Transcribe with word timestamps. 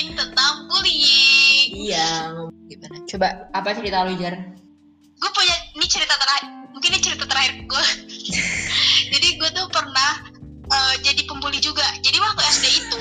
ngomongin 0.00 0.16
tentang 0.16 0.54
bullying. 0.68 1.68
Iya, 1.76 2.08
gimana? 2.72 2.96
Coba 3.04 3.26
apa 3.52 3.68
cerita 3.76 4.08
lu 4.08 4.16
Jar? 4.16 4.34
Gue 5.20 5.30
punya 5.36 5.56
ini 5.76 5.84
cerita 5.84 6.16
terakhir, 6.16 6.48
mungkin 6.72 6.88
ini 6.96 7.00
cerita 7.04 7.24
terakhir 7.28 7.52
gue. 7.68 7.84
jadi 9.12 9.28
gue 9.36 9.48
tuh 9.52 9.66
pernah 9.68 10.12
uh, 10.72 10.94
jadi 11.04 11.20
pembuli 11.28 11.60
juga. 11.60 11.84
Jadi 12.00 12.16
waktu 12.16 12.40
SD 12.40 12.66
itu 12.80 12.96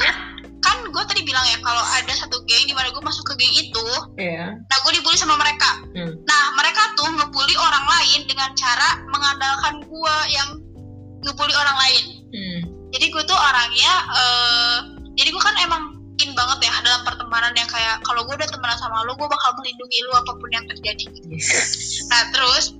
kan 0.60 0.84
gue 0.92 1.04
tadi 1.07 1.24
bilang 1.24 1.46
ya 1.48 1.56
kalau 1.64 1.80
ada 1.80 2.12
satu 2.20 2.43
geng 2.43 2.68
di 2.68 2.75
mana 2.75 2.92
gue 2.92 3.00
masuk 3.00 3.24
ke 3.32 3.34
geng 3.39 3.54
itu, 3.56 3.88
Iya. 4.20 4.60
nah 4.60 4.78
gue 4.84 4.92
dibully 4.92 5.16
sama 5.16 5.39
mereka. 5.39 5.79
Hmm. 5.96 6.20
Nah 6.28 6.43
mereka 6.60 6.84
tuh 7.00 7.07
ngebully 7.16 7.56
orang 7.56 7.86
lain 7.88 8.28
dengan 8.28 8.52
cara 8.60 9.00
mengandalkan 9.07 9.88
gue 9.88 10.16
yang 10.36 10.50
ngebully 11.24 11.56
orang 11.56 11.78
lain. 11.79 12.04
Hmm. 12.36 12.60
Jadi 12.92 13.06
gue 13.07 13.24
tuh 13.24 13.39
orangnya, 13.39 13.93
eh 14.11 14.78
jadi 15.16 15.29
gue 15.32 15.43
kan 15.43 15.56
emang 15.64 15.99
in 16.19 16.36
banget 16.36 16.68
ya 16.68 16.73
dalam 16.83 17.01
pertemanan 17.07 17.54
yang 17.55 17.69
kayak 17.71 18.04
kalau 18.04 18.21
gue 18.28 18.36
udah 18.36 18.50
temenan 18.50 18.78
sama 18.79 19.07
lo, 19.07 19.15
gue 19.15 19.28
bakal 19.28 19.51
melindungi 19.59 19.97
lo 20.07 20.19
apa 20.19 20.32
pun 20.36 20.50
yang 20.51 20.65
terjadi. 20.68 21.05
Nah 22.11 22.21
terus 22.36 22.75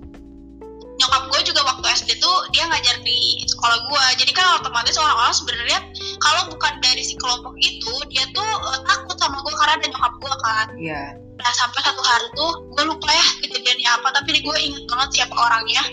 nyokap 1.00 1.32
gue 1.32 1.40
juga 1.48 1.64
waktu 1.64 1.86
SD 1.96 2.20
tuh 2.20 2.38
dia 2.52 2.68
ngajar 2.68 3.00
di 3.08 3.48
sekolah 3.48 3.80
gue, 3.88 4.04
jadi 4.20 4.32
kan 4.36 4.60
otomatis 4.60 5.00
orang-orang 5.00 5.32
sebenarnya 5.32 5.80
kalau 6.20 6.52
bukan 6.52 6.74
dari 6.84 7.00
si 7.00 7.16
kelompok 7.16 7.56
itu 7.64 7.94
dia 8.12 8.28
tuh 8.36 8.44
eh, 8.44 8.80
takut 8.84 9.16
sama 9.16 9.40
gue 9.40 9.54
karena 9.56 9.74
ada 9.80 9.88
nyokap 9.88 10.14
gue 10.20 10.34
kan. 10.44 10.68
Iya. 10.76 11.04
Nah 11.40 11.52
sampai 11.56 11.80
satu 11.88 12.04
hari 12.04 12.28
tuh 12.36 12.52
gue 12.76 12.84
lupa 12.84 13.08
ya 13.08 13.28
kejadiannya 13.48 13.90
apa, 13.96 14.08
tapi 14.12 14.44
gue 14.44 14.56
inget 14.60 14.84
banget 14.92 15.10
siapa 15.24 15.36
orangnya 15.40 15.84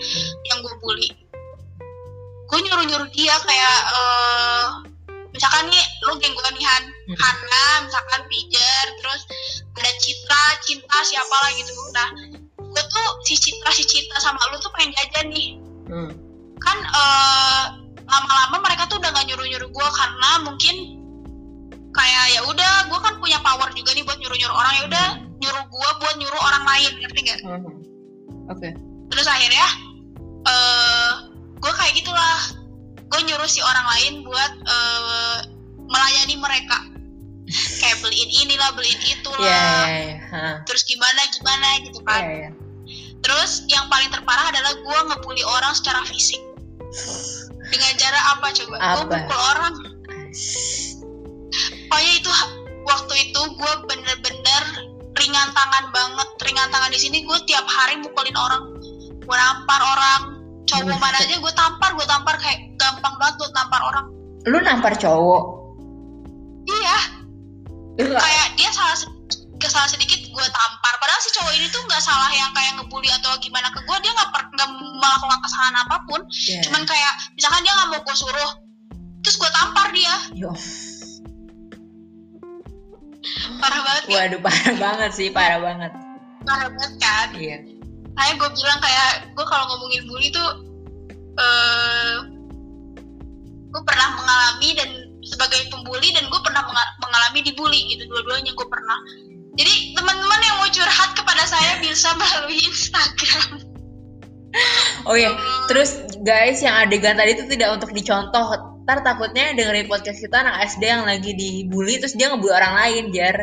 yang 0.51 0.59
gue 0.59 0.75
bully. 0.83 1.07
Gue 2.47 2.59
nyuruh-nyuruh 2.63 3.07
dia 3.15 3.35
kayak 3.47 3.79
eh 3.91 4.86
misalkan 5.37 5.69
nih 5.69 5.83
lu 6.09 6.17
geng 6.17 6.33
gue 6.33 6.51
nih 6.57 6.65
Han, 6.65 6.83
Hmm. 7.07 7.15
Hana, 7.15 7.87
misalkan 7.87 8.21
Pijar, 8.27 8.85
terus 8.99 9.21
ada 9.79 9.91
Citra, 10.01 10.43
Cinta, 10.59 10.97
siapa 11.07 11.35
lah 11.39 11.51
gitu. 11.55 11.71
Nah 11.95 12.09
gue 12.57 12.83
tuh 12.83 13.07
si 13.23 13.39
Citra, 13.39 13.71
si 13.71 13.85
Cinta 13.87 14.17
sama 14.19 14.41
lu 14.51 14.59
tuh 14.59 14.67
pengen 14.75 14.91
jajan 14.97 15.27
nih. 15.31 15.47
Hmm. 15.87 16.11
Kan 16.59 16.77
eh 16.83 17.63
lama-lama 18.07 18.59
mereka 18.63 18.87
tuh 18.91 18.97
udah 18.99 19.11
gak 19.11 19.27
nyuruh-nyuruh 19.27 19.67
gue 19.67 19.87
karena 19.93 20.29
mungkin 20.43 20.75
kayak 21.91 22.23
ya 22.35 22.41
udah 22.43 22.73
gue 22.87 22.99
kan 23.03 23.13
punya 23.19 23.39
power 23.43 23.67
juga 23.75 23.91
nih 23.95 24.03
buat 24.03 24.15
nyuruh-nyuruh 24.19 24.55
orang 24.55 24.73
ya 24.79 24.83
udah 24.87 25.07
nyuruh 25.43 25.63
gue 25.67 25.89
buat 25.99 26.15
nyuruh 26.15 26.41
orang 26.43 26.63
lain 26.65 26.91
ngerti 27.03 27.19
gak? 27.23 27.39
Hmm. 27.43 27.63
Oke. 28.47 28.69
terus 29.11 29.27
akhirnya 29.27 29.67
eh 30.47 31.11
gue 31.59 31.71
kayak 31.75 31.93
gitulah 31.99 32.35
nyuruh 33.27 33.49
si 33.49 33.59
orang 33.59 33.87
lain 33.97 34.13
buat 34.23 34.51
eh, 34.63 35.37
melayani 35.87 36.35
mereka. 36.39 36.79
Kayak 37.79 38.03
beliin 38.03 38.29
inilah 38.43 38.69
beliin 38.75 39.01
itulah. 39.07 39.39
Iya, 39.39 39.63
iya, 39.87 39.99
iya. 40.03 40.17
Hah. 40.27 40.55
terus 40.67 40.83
gimana 40.83 41.21
gimana 41.31 41.67
gitu 41.83 41.99
kan. 42.03 42.21
Iya, 42.23 42.31
iya. 42.35 42.49
terus 43.23 43.67
yang 43.67 43.87
paling 43.91 44.07
terparah 44.11 44.51
adalah 44.51 44.71
gue 44.75 44.99
ngebully 45.11 45.43
orang 45.47 45.71
secara 45.75 46.03
fisik. 46.07 46.39
Dengan 47.67 47.93
cara 47.99 48.19
apa 48.35 48.47
coba? 48.55 48.75
Gue 48.79 49.05
pukul 49.11 49.39
orang. 49.55 49.75
Pokoknya 51.87 52.13
itu 52.19 52.31
waktu 52.87 53.13
itu 53.27 53.41
gue 53.55 53.73
bener-bener 53.87 54.63
ringan 55.15 55.49
tangan 55.55 55.85
banget. 55.91 56.29
Ringan 56.43 56.67
tangan 56.71 56.91
di 56.91 56.99
sini 56.99 57.23
gue 57.23 57.37
tiap 57.47 57.67
hari 57.67 57.99
mukulin 57.99 58.35
orang. 58.35 58.63
Gue 59.23 59.35
nampar 59.35 59.81
orang 59.83 60.36
cowok 60.67 60.97
mana 60.97 61.17
aja 61.17 61.35
gue 61.35 61.53
tampar 61.53 61.89
gue 61.91 62.05
tampar 62.05 62.35
kayak 62.35 62.59
gampang 62.75 63.13
banget 63.15 63.35
buat 63.37 63.53
nampar 63.53 63.81
orang 63.83 64.05
Lu 64.45 64.59
nampar 64.59 64.93
cowok? 64.93 65.43
iya 66.65 66.97
Lu 67.97 68.13
kayak 68.13 68.47
dia 68.53 68.69
salah 68.69 68.93
se- 68.93 69.09
salah 69.59 69.87
sedikit 69.87 70.21
gue 70.21 70.47
tampar 70.47 70.93
padahal 70.97 71.17
si 71.17 71.31
cowok 71.31 71.51
ini 71.51 71.67
tuh 71.67 71.81
nggak 71.81 71.99
salah 71.99 72.29
yang 72.29 72.51
kayak 72.51 72.75
ngebully 72.75 73.09
atau 73.11 73.35
gimana 73.37 73.67
ke 73.67 73.79
gue 73.79 73.97
dia 73.99 74.11
nggak 74.11 74.29
per- 74.29 74.51
nggak 74.53 74.69
melakukan 74.93 75.39
kesalahan 75.41 75.75
apa 75.77 75.97
pun 76.03 76.21
Iya. 76.29 76.61
cuman 76.63 76.83
kayak 76.83 77.13
misalkan 77.33 77.61
dia 77.61 77.73
nggak 77.73 77.89
mau 77.89 78.01
gue 78.01 78.15
suruh 78.15 78.51
terus 79.19 79.35
gue 79.35 79.51
tampar 79.51 79.87
dia 79.89 80.15
Yo. 80.33 80.51
parah 83.57 83.81
banget 83.81 84.03
ya 84.05 84.15
Waduh, 84.21 84.39
parah 84.39 84.75
banget 84.77 85.11
sih, 85.11 85.27
parah 85.29 85.59
banget. 85.59 85.91
parah 86.43 86.69
banget 86.69 86.93
kan 86.97 87.27
Iya. 87.33 87.57
Kayak 88.17 88.33
gue 88.41 88.49
bilang 88.49 88.79
kayak 88.81 89.11
gue 89.31 89.45
kalau 89.45 89.65
ngomongin 89.71 90.03
bully 90.09 90.27
tuh 90.33 90.49
eh 91.37 92.15
gue 93.67 93.81
pernah 93.85 94.07
mengalami 94.17 94.69
dan 94.73 94.89
sebagai 95.21 95.69
pembuli 95.69 96.09
dan 96.15 96.25
gue 96.25 96.41
pernah 96.41 96.65
menga- 96.65 96.95
mengalami 97.03 97.39
dibully 97.45 97.79
gitu 97.93 98.09
dua-duanya 98.09 98.51
gue 98.57 98.67
pernah 98.67 98.97
jadi 99.57 99.73
teman-teman 99.97 100.39
yang 100.41 100.55
mau 100.57 100.69
curhat 100.69 101.11
kepada 101.13 101.43
saya 101.45 101.77
bisa 101.81 102.09
melalui 102.17 102.57
Instagram 102.65 103.67
Oh 105.05 105.13
iya, 105.13 105.37
terus 105.69 106.01
guys 106.25 106.63
yang 106.63 106.73
adegan 106.73 107.19
tadi 107.19 107.37
itu 107.37 107.45
tidak 107.45 107.77
untuk 107.77 107.93
dicontoh. 107.93 108.79
Ntar 108.87 109.03
takutnya 109.03 109.53
dengerin 109.53 109.85
podcast 109.85 110.23
kita 110.23 110.39
anak 110.39 110.65
SD 110.71 110.87
yang 110.87 111.03
lagi 111.03 111.35
dibully 111.35 111.99
terus 111.99 112.15
dia 112.15 112.31
ngebully 112.31 112.55
orang 112.55 112.73
lain, 112.73 113.03
Jar. 113.13 113.37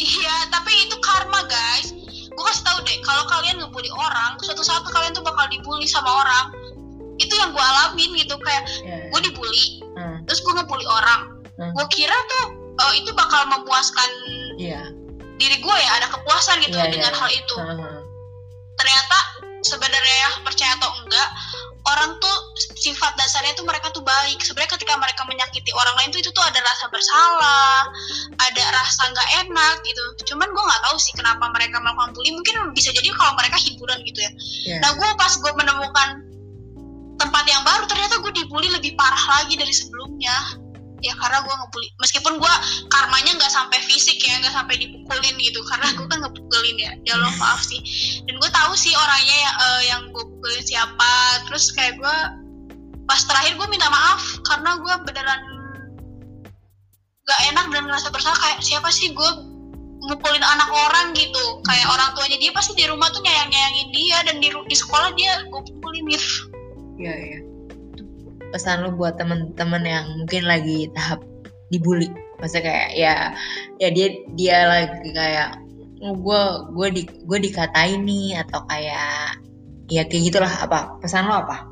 iya 0.00 0.36
tapi 0.48 0.72
itu 0.88 0.96
karma 1.04 1.44
guys 1.44 1.92
gue 2.30 2.44
kasih 2.46 2.64
tahu 2.64 2.78
deh 2.82 2.98
kalau 3.02 3.24
kalian 3.26 3.58
ngebully 3.58 3.90
orang 3.92 4.38
suatu 4.40 4.62
saat 4.62 4.82
kalian 4.86 5.12
tuh 5.12 5.20
bakal 5.20 5.44
dibully 5.50 5.84
sama 5.84 6.08
orang 6.22 6.46
itu 7.16 7.34
yang 7.36 7.52
gue 7.52 7.60
alamin 7.60 8.10
gitu 8.16 8.34
kayak 8.40 8.64
Iya. 8.80 9.10
gue 9.12 9.20
dibully 9.26 9.64
Hmm, 9.92 10.24
terus 10.24 10.40
gue 10.40 10.52
ngebully 10.54 10.86
orang 10.86 11.42
Hmm. 11.60 11.72
gue 11.76 11.86
kira 11.92 12.14
tuh 12.14 12.46
eh, 12.80 12.92
itu 12.96 13.10
bakal 13.12 13.44
memuaskan 13.46 14.10
Iya. 14.56 14.80
diri 15.36 15.56
gue 15.60 15.76
ya 15.76 15.90
ada 16.00 16.08
kepuasan 16.08 16.64
gitu 16.64 16.76
Iya, 16.76 16.88
dengan 16.88 17.12
iya. 17.12 17.18
hal 17.18 17.28
itu 17.28 17.54
Heeh. 17.56 17.96
ternyata 18.74 19.18
sebenarnya 19.60 20.14
ya 20.16 20.30
percaya 20.40 20.72
atau 20.80 20.88
enggak 21.04 21.28
orang 21.86 22.10
tuh 22.20 22.36
sifat 22.76 23.16
dasarnya 23.16 23.56
tuh 23.56 23.64
mereka 23.64 23.88
tuh 23.92 24.04
baik. 24.04 24.40
Sebenarnya 24.44 24.76
ketika 24.76 24.94
mereka 25.00 25.22
menyakiti 25.24 25.72
orang 25.72 25.94
lain 26.00 26.08
tuh 26.12 26.20
itu 26.20 26.30
tuh 26.32 26.44
ada 26.44 26.60
rasa 26.60 26.86
bersalah 26.92 27.88
ada 28.36 28.64
rasa 28.76 29.02
nggak 29.08 29.28
enak 29.48 29.76
gitu. 29.84 30.02
Cuman 30.34 30.48
gue 30.52 30.62
nggak 30.64 30.82
tahu 30.84 30.96
sih 31.00 31.12
kenapa 31.16 31.48
mereka 31.52 31.80
melakukan 31.80 32.12
bully. 32.12 32.30
Mungkin 32.36 32.76
bisa 32.76 32.92
jadi 32.92 33.08
kalau 33.16 33.32
mereka 33.36 33.56
hiburan 33.60 33.98
gitu 34.04 34.20
ya. 34.20 34.30
Iya. 34.60 34.76
nah 34.84 34.90
gue 34.96 35.08
pas 35.16 35.32
gue 35.32 35.52
menemukan 35.56 36.08
tempat 37.20 37.44
yang 37.48 37.62
baru 37.64 37.84
ternyata 37.84 38.16
gue 38.24 38.32
dibully 38.32 38.68
lebih 38.72 38.96
parah 38.96 39.40
lagi 39.40 39.56
dari 39.56 39.72
sebelumnya 39.72 40.32
ya 41.00 41.12
karena 41.16 41.40
gue 41.40 41.54
ngebully 41.54 41.88
meskipun 42.00 42.36
gue 42.36 42.54
karmanya 42.92 43.32
nggak 43.36 43.52
sampai 43.52 43.78
fisik 43.84 44.20
ya 44.20 44.36
nggak 44.40 44.52
sampai 44.52 44.76
dipukulin 44.76 45.34
gitu. 45.40 45.60
Karena 45.66 45.88
gue 45.96 46.06
kan 46.06 46.18
ngepukulin 46.20 46.76
ya. 46.76 46.92
Ya 47.08 47.12
Allah 47.16 47.32
maaf 47.40 47.60
sih. 47.64 47.80
Dan 48.24 48.36
gue 48.36 48.50
tahu 48.52 48.72
sih 48.76 48.92
orangnya 48.92 49.36
yang, 49.36 49.56
eh, 49.56 49.82
yang 49.88 50.00
gue 50.12 50.24
pukulin 50.24 50.62
siapa. 50.64 51.12
Terus 51.48 51.72
kayak 51.72 51.96
gue 51.98 52.16
pas 53.08 53.20
terakhir 53.26 53.58
gue 53.58 53.68
minta 53.72 53.88
maaf 53.90 54.22
karena 54.46 54.78
gue 54.78 54.94
beneran 55.08 55.40
gak 57.26 57.40
enak 57.52 57.66
dan 57.72 57.82
ngerasa 57.88 58.08
bersalah. 58.12 58.38
Kayak 58.38 58.60
siapa 58.62 58.88
sih 58.92 59.12
gue 59.16 59.30
mukulin 60.08 60.44
anak 60.44 60.68
orang 60.68 61.12
gitu? 61.16 61.44
Kayak 61.64 61.88
orang 61.92 62.10
tuanya 62.16 62.38
dia 62.40 62.52
pasti 62.52 62.72
di 62.76 62.84
rumah 62.88 63.08
tuh 63.12 63.20
nyayang 63.24 63.48
nyayangin 63.48 63.88
dia 63.92 64.18
dan 64.28 64.36
di 64.40 64.48
di 64.48 64.76
sekolah 64.76 65.12
dia 65.16 65.44
gue 65.48 65.60
pukulin 65.64 66.04
gitu. 66.08 66.28
Iya, 67.00 67.14
iya. 67.16 67.49
Pesan 68.50 68.82
lu 68.82 68.94
buat 68.98 69.14
temen-temen 69.16 69.82
yang 69.86 70.06
mungkin 70.18 70.46
lagi 70.46 70.90
tahap 70.94 71.22
dibully. 71.70 72.10
Maksudnya 72.42 72.66
kayak 72.66 72.90
ya 72.98 73.14
ya 73.78 73.88
dia 73.94 74.06
dia 74.34 74.56
lagi 74.66 75.10
kayak 75.14 75.50
oh, 76.02 76.14
gue 76.16 76.42
gue 76.74 76.88
di 77.00 77.02
gue 77.28 77.38
dikatain 77.38 78.02
nih 78.02 78.40
atau 78.42 78.64
kayak 78.66 79.38
ya 79.90 80.02
kayak 80.06 80.22
gitulah 80.30 80.50
apa 80.50 80.98
pesan 81.02 81.28
lu 81.28 81.34
apa? 81.34 81.66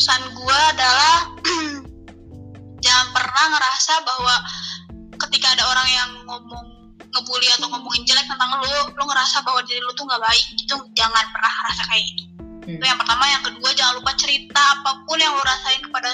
pesan 0.00 0.22
gue 0.32 0.58
adalah 0.72 1.28
jangan 2.84 3.08
pernah 3.12 3.44
ngerasa 3.52 3.94
bahwa 4.00 4.34
ketika 5.28 5.52
ada 5.52 5.64
orang 5.68 5.88
yang 5.92 6.10
ngomong 6.24 6.66
ngebully 7.10 7.48
atau 7.58 7.68
ngomongin 7.68 8.06
jelek 8.08 8.24
tentang 8.24 8.48
lu 8.64 8.70
lu 8.96 9.02
ngerasa 9.04 9.44
bahwa 9.44 9.60
diri 9.66 9.82
lu 9.82 9.92
tuh 9.92 10.08
nggak 10.08 10.22
baik 10.24 10.46
itu 10.56 10.74
jangan 10.96 11.24
pernah 11.34 11.52
ngerasa 11.52 11.82
kayak 11.90 12.04
gitu 12.16 12.24
Hmm. 12.60 12.76
itu 12.76 12.84
yang 12.84 12.98
pertama 13.00 13.24
yang 13.24 13.42
kedua 13.42 13.70
jangan 13.72 13.94
lupa 13.96 14.12
cerita 14.20 14.60
apa 14.60 14.90
pun 15.08 15.16
yang 15.16 15.32
lu 15.32 15.42
rasain 15.42 15.80
kepada 15.80 16.10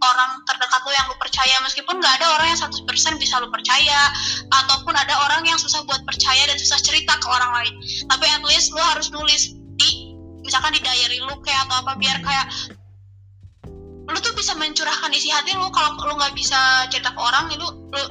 orang 0.00 0.30
terdekat 0.48 0.80
lu 0.84 0.92
yang 0.96 1.06
lu 1.12 1.16
percaya. 1.20 1.54
Meskipun 1.64 1.94
nggak 2.00 2.14
ada 2.20 2.26
orang 2.36 2.46
yang 2.52 2.60
100% 2.60 3.20
bisa 3.20 3.34
lu 3.40 3.48
percaya 3.52 4.00
ataupun 4.48 4.94
ada 4.96 5.14
orang 5.28 5.44
yang 5.44 5.60
susah 5.60 5.84
buat 5.84 6.00
percaya 6.08 6.48
dan 6.48 6.56
susah 6.56 6.80
cerita 6.80 7.16
ke 7.20 7.26
orang 7.28 7.52
lain. 7.60 7.74
Tapi 8.08 8.24
at 8.26 8.42
least 8.48 8.72
lu 8.72 8.80
harus 8.80 9.12
nulis 9.12 9.52
di 9.76 10.16
misalkan 10.40 10.72
di 10.72 10.80
diary 10.80 11.20
lu 11.20 11.36
kayak 11.44 11.68
atau 11.68 11.84
apa 11.84 11.92
biar 12.00 12.16
kayak 12.24 12.46
lu 14.10 14.18
tuh 14.18 14.34
bisa 14.34 14.56
mencurahkan 14.56 15.12
isi 15.12 15.28
hati 15.30 15.54
lu. 15.54 15.68
Kalau 15.68 16.00
lu 16.00 16.16
nggak 16.16 16.32
bisa 16.32 16.88
cerita 16.88 17.12
ke 17.12 17.20
orang 17.20 17.52
lu 17.52 17.68
lu 17.92 18.02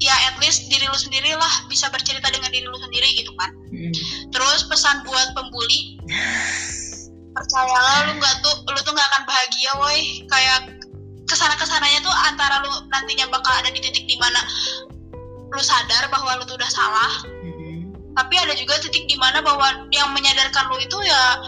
ya 0.00 0.16
at 0.32 0.40
least 0.40 0.72
diri 0.72 0.88
lu 0.88 0.96
sendiri 0.96 1.36
lah 1.36 1.68
bisa 1.68 1.92
bercerita 1.92 2.32
dengan 2.32 2.48
diri 2.48 2.64
lu 2.64 2.78
sendiri 2.80 3.20
gitu 3.20 3.36
kan. 3.36 3.52
Hmm. 3.70 3.92
terus 4.32 4.66
pesan 4.66 5.04
buat 5.06 5.30
pembuli 5.36 6.00
percayalah 7.40 8.12
lu 8.12 8.12
nggak 8.20 8.34
tuh 8.44 8.54
lu 8.68 8.80
tuh 8.84 8.92
nggak 8.92 9.08
akan 9.16 9.22
bahagia 9.24 9.70
woi 9.80 10.28
kayak 10.28 10.60
ke 11.24 11.34
sana 11.34 11.56
ke 11.56 11.64
sananya 11.64 12.04
tuh 12.04 12.12
antara 12.28 12.60
lu 12.60 12.70
nantinya 12.92 13.24
bakal 13.32 13.48
ada 13.56 13.72
di 13.72 13.80
titik 13.80 14.04
di 14.04 14.20
mana 14.20 14.36
lu 15.50 15.62
sadar 15.64 16.12
bahwa 16.12 16.36
lu 16.36 16.44
tuh 16.44 16.60
udah 16.60 16.68
salah 16.68 17.12
Mm-mm. 17.40 17.96
tapi 18.12 18.34
ada 18.36 18.52
juga 18.52 18.76
titik 18.84 19.08
di 19.08 19.16
mana 19.16 19.40
bahwa 19.40 19.88
yang 19.88 20.12
menyadarkan 20.12 20.68
lu 20.68 20.76
itu 20.84 20.98
ya 21.00 21.40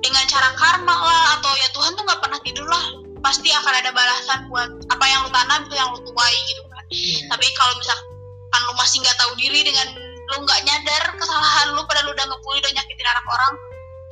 dengan 0.00 0.24
cara 0.26 0.50
karma 0.56 0.96
lah 0.96 1.38
atau 1.38 1.52
ya 1.60 1.68
Tuhan 1.76 1.92
tuh 1.94 2.02
nggak 2.08 2.20
pernah 2.24 2.40
tidur 2.42 2.66
lah 2.66 2.84
pasti 3.22 3.52
akan 3.52 3.74
ada 3.84 3.90
balasan 3.94 4.48
buat 4.50 4.66
apa 4.90 5.04
yang 5.06 5.28
lu 5.28 5.30
tanam 5.30 5.60
itu 5.68 5.74
yang 5.76 5.92
lu 5.92 6.00
tuai 6.02 6.36
gitu 6.48 6.62
kan 6.72 6.84
Iya. 6.92 7.24
tapi 7.32 7.46
kalau 7.56 7.72
misalkan 7.78 8.60
lu 8.68 8.72
masih 8.76 8.96
nggak 9.00 9.16
tahu 9.16 9.32
diri 9.38 9.60
dengan 9.64 9.88
lu 10.32 10.36
nggak 10.44 10.60
nyadar 10.64 11.02
kesalahan 11.20 11.66
lu 11.76 11.84
padahal 11.84 12.08
lu 12.08 12.12
udah 12.16 12.26
ngebully 12.28 12.58
udah 12.64 12.72
nyakitin 12.80 13.06
anak 13.06 13.26
orang 13.28 13.52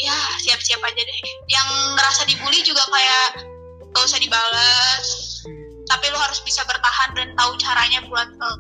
ya 0.04 0.16
siap-siap 0.40 0.80
aja 0.80 1.02
deh. 1.02 1.20
Yang 1.48 1.68
ngerasa 1.96 2.22
dibully 2.28 2.60
juga 2.64 2.82
kayak 2.88 3.28
gak 3.90 4.04
usah 4.06 4.20
dibalas 4.22 5.06
tapi 5.90 6.06
lu 6.14 6.18
harus 6.22 6.38
bisa 6.46 6.62
bertahan 6.70 7.10
dan 7.18 7.28
tahu 7.34 7.58
caranya 7.58 8.00
buat 8.06 8.30
eh, 8.30 8.58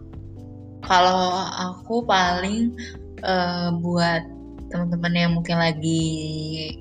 Kalau 0.82 1.46
aku 1.54 2.02
paling 2.02 2.74
eh, 3.22 3.68
buat 3.78 4.22
teman-teman 4.70 5.14
yang 5.14 5.32
mungkin 5.34 5.58
lagi 5.58 6.02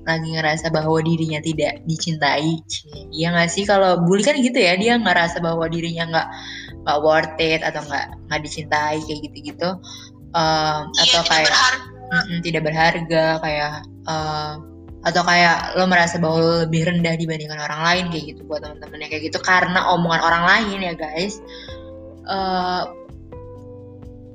lagi 0.05 0.29
ngerasa 0.37 0.69
bahwa 0.69 1.01
dirinya 1.01 1.41
tidak 1.41 1.81
dicintai, 1.89 2.61
iya 3.09 3.33
nggak 3.33 3.49
sih? 3.49 3.65
Kalau 3.65 3.97
bully 4.05 4.21
kan 4.21 4.37
gitu 4.37 4.61
ya, 4.61 4.77
dia 4.77 4.93
ngerasa 5.01 5.41
bahwa 5.41 5.65
dirinya 5.65 6.05
nggak 6.05 6.27
nggak 6.85 6.99
worth 7.01 7.33
it 7.41 7.65
atau 7.65 7.81
nggak 7.89 8.13
nggak 8.29 8.41
dicintai 8.45 9.01
kayak 9.01 9.19
gitu-gitu, 9.25 9.69
Em, 10.37 10.81
iya 11.01 11.17
atau 11.17 11.23
kayak 11.33 11.49
berharga 11.49 11.98
Mm-mm, 12.09 12.41
tidak 12.41 12.65
berharga 12.65 13.37
kayak 13.39 13.85
eh, 13.85 14.53
atau 14.99 15.23
kayak 15.23 15.79
lo 15.79 15.87
merasa 15.87 16.19
bahwa 16.19 16.37
lo 16.43 16.53
lebih 16.67 16.91
rendah 16.91 17.15
dibandingkan 17.15 17.55
orang 17.55 17.81
lain 17.87 18.05
kayak 18.11 18.35
gitu 18.35 18.41
buat 18.43 18.67
teman-teman 18.67 19.07
yang 19.07 19.11
kayak 19.15 19.23
gitu 19.31 19.39
karena 19.39 19.79
omongan 19.95 20.21
orang 20.21 20.43
lain 20.43 20.79
ya 20.83 20.93
guys. 20.97 21.39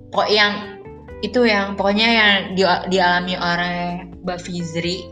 Pokok 0.09 0.31
yang 0.31 0.81
itu 1.21 1.45
yang 1.45 1.77
pokoknya 1.77 2.09
yang 2.09 2.33
di- 2.57 2.85
dialami 2.93 3.35
oleh 3.37 4.09
Mbak 4.25 4.41
Fizri. 4.41 5.09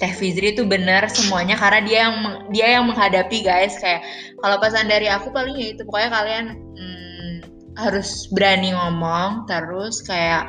Teh 0.00 0.12
Fizri 0.16 0.56
itu 0.56 0.64
benar 0.64 1.12
semuanya 1.12 1.60
karena 1.60 1.80
dia 1.84 1.98
yang 2.08 2.16
dia 2.48 2.66
yang 2.80 2.88
menghadapi 2.88 3.44
guys. 3.44 3.76
Kayak 3.76 4.00
kalau 4.40 4.56
pesan 4.56 4.88
dari 4.88 5.12
aku 5.12 5.28
paling 5.28 5.60
ya 5.60 5.76
itu 5.76 5.84
pokoknya 5.84 6.08
kalian 6.08 6.46
hmm, 6.56 7.32
harus 7.76 8.32
berani 8.32 8.72
ngomong 8.72 9.44
terus 9.44 10.00
kayak 10.08 10.48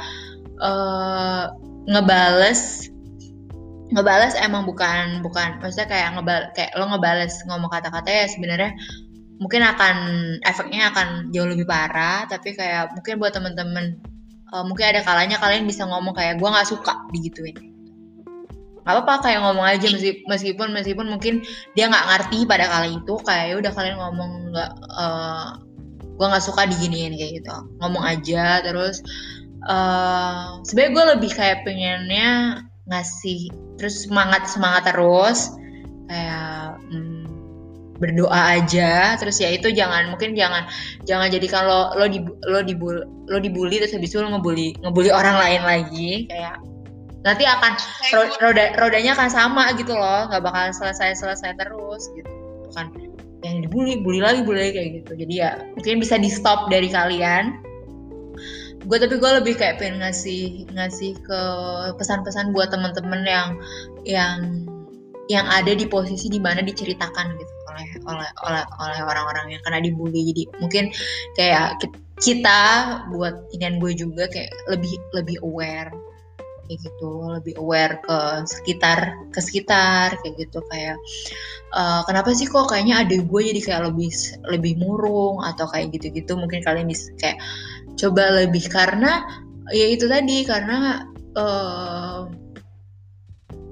eh 0.61 1.43
ngebales 1.89 2.91
ngebales 3.91 4.33
emang 4.39 4.63
bukan 4.63 5.19
bukan 5.19 5.59
maksudnya 5.59 5.89
kayak 5.91 6.09
ngebal 6.15 6.39
kayak 6.55 6.71
lo 6.79 6.87
ngebales 6.87 7.43
ngomong 7.49 7.67
kata-kata 7.67 8.07
ya 8.07 8.25
sebenarnya 8.31 8.71
mungkin 9.41 9.65
akan 9.65 9.95
efeknya 10.45 10.93
akan 10.93 11.33
jauh 11.33 11.49
lebih 11.49 11.65
parah 11.65 12.29
tapi 12.29 12.53
kayak 12.53 12.93
mungkin 12.93 13.17
buat 13.17 13.33
temen-temen 13.33 13.99
eh, 14.53 14.63
mungkin 14.63 14.85
ada 14.95 15.01
kalanya 15.01 15.41
kalian 15.41 15.65
bisa 15.65 15.83
ngomong 15.89 16.13
kayak 16.13 16.37
gue 16.37 16.45
nggak 16.45 16.69
suka 16.69 16.93
digituin. 17.09 17.57
Nggak 18.81 18.93
apa-apa 18.97 19.13
kayak 19.25 19.39
ngomong 19.45 19.65
aja 19.65 19.87
meski- 19.93 20.25
meskipun 20.25 20.69
meskipun 20.73 21.05
mungkin 21.09 21.33
dia 21.73 21.89
nggak 21.89 22.05
ngerti 22.05 22.45
pada 22.45 22.65
kali 22.69 22.97
itu 22.97 23.13
kayak 23.25 23.45
ya 23.49 23.55
udah 23.57 23.71
kalian 23.73 23.97
ngomong 23.97 24.31
nggak 24.53 24.71
eh 24.77 25.47
gue 26.21 26.25
nggak 26.29 26.45
suka 26.45 26.61
diginiin 26.69 27.13
kayak 27.17 27.31
gitu. 27.41 27.55
Ngomong 27.81 28.03
aja 28.05 28.61
terus 28.61 29.01
sebenarnya 30.65 30.91
gue 30.93 31.05
lebih 31.17 31.31
kayak 31.37 31.61
pengennya 31.61 32.61
ngasih 32.89 33.53
terus 33.77 34.09
semangat 34.09 34.49
semangat 34.49 34.89
terus. 34.89 35.53
Kayak 36.09 36.81
hmm, 36.89 37.25
berdoa 38.01 38.57
aja. 38.57 39.15
Terus 39.21 39.37
ya 39.37 39.53
itu 39.53 39.69
jangan 39.69 40.09
mungkin 40.09 40.33
jangan 40.33 40.65
jangan 41.05 41.29
jadi 41.29 41.47
kalau 41.47 41.93
lo 41.93 42.09
di 42.09 42.25
lo 42.49 42.65
dibul 42.65 43.05
lo 43.29 43.37
dibully 43.37 43.77
terus 43.77 43.93
habis 43.93 44.11
itu 44.11 44.19
lo 44.19 44.33
ngebully 44.33 44.73
ngebully 44.81 45.13
orang 45.13 45.37
lain 45.37 45.61
lagi. 45.61 46.25
Kayak 46.27 46.57
nanti 47.21 47.45
akan 47.45 47.77
gua- 48.09 48.33
roda 48.41 48.73
rodanya 48.81 49.13
akan 49.13 49.29
sama 49.29 49.69
gitu 49.77 49.93
loh. 49.93 50.25
Nggak 50.33 50.41
bakal 50.41 50.73
selesai 50.73 51.21
selesai 51.21 51.53
terus 51.61 52.09
gitu. 52.17 52.29
Kan 52.73 52.89
yang 53.41 53.65
dibully 53.65 54.01
bully 54.01 54.21
lagi 54.21 54.41
bully 54.41 54.69
lagi 54.69 54.73
kayak 54.73 54.89
gitu. 55.01 55.11
Jadi 55.21 55.33
ya 55.37 55.61
mungkin 55.77 56.01
bisa 56.01 56.17
di 56.17 56.29
stop 56.29 56.69
dari 56.73 56.89
kalian 56.89 57.61
gue 58.81 58.97
tapi 58.97 59.15
gue 59.21 59.31
lebih 59.41 59.53
kayak 59.57 59.77
pengen 59.77 60.01
ngasih 60.01 60.65
ngasih 60.73 61.13
ke 61.21 61.41
pesan-pesan 62.01 62.49
buat 62.49 62.73
teman-teman 62.73 63.21
yang 63.25 63.49
yang 64.03 64.37
yang 65.29 65.45
ada 65.47 65.71
di 65.71 65.85
posisi 65.87 66.27
di 66.27 66.41
mana 66.41 66.59
diceritakan 66.65 67.39
gitu 67.39 67.53
oleh 67.71 67.87
oleh 68.03 68.29
oleh 68.43 68.63
oleh 68.67 68.99
orang-orang 69.05 69.45
yang 69.57 69.61
kena 69.63 69.79
dibully. 69.79 70.27
Jadi 70.33 70.43
mungkin 70.59 70.91
kayak 71.37 71.79
ki- 71.79 72.01
kita 72.21 72.61
buat 73.09 73.49
inian 73.55 73.79
gue 73.79 73.95
juga 73.95 74.27
kayak 74.27 74.51
lebih 74.69 74.93
lebih 75.15 75.37
aware 75.41 75.91
kayak 76.67 76.79
gitu. 76.83 77.11
Lebih 77.31 77.53
aware 77.57 77.95
ke 78.03 78.17
sekitar 78.43 78.99
ke 79.31 79.39
sekitar 79.39 80.19
kayak 80.19 80.35
gitu. 80.35 80.59
Kayak 80.67 80.99
eh, 81.73 82.01
kenapa 82.05 82.29
sih 82.35 82.47
kok 82.51 82.67
kayaknya 82.67 83.01
adik 83.07 83.25
gue 83.25 83.41
jadi 83.55 83.61
kayak 83.63 83.81
lebih 83.91 84.11
lebih 84.51 84.73
murung 84.77 85.41
atau 85.41 85.65
kayak 85.71 85.95
gitu-gitu. 85.95 86.35
Mungkin 86.35 86.59
kalian 86.61 86.91
bisa 86.91 87.11
kayak 87.15 87.39
coba 87.99 88.43
lebih 88.43 88.65
karena 88.71 89.23
ya 89.71 89.87
itu 89.87 90.05
tadi 90.07 90.43
karena 90.43 91.07
eh 91.37 92.19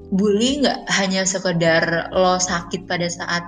bully 0.10 0.66
nggak 0.66 0.89
hanya 0.89 1.21
sekedar 1.21 2.10
lo 2.13 2.42
sakit 2.42 2.89
pada 2.89 3.06
saat 3.06 3.45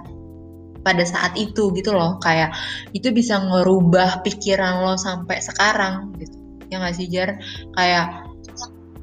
pada 0.82 1.06
saat 1.06 1.34
itu 1.38 1.70
gitu 1.78 1.94
loh. 1.94 2.18
Kayak 2.22 2.58
itu 2.94 3.14
bisa 3.14 3.38
ngerubah 3.42 4.26
pikiran 4.26 4.86
lo 4.86 4.98
sampai 4.98 5.38
sekarang 5.42 6.18
gitu. 6.18 6.38
Ya 6.70 6.82
nggak 6.82 6.96
sih 6.98 7.08
Jar? 7.10 7.38
Kayak 7.78 8.26